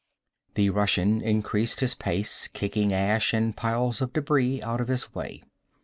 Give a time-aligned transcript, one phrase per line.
[0.55, 5.43] The Russian increased his pace, kicking ash and piles of debris out of his way.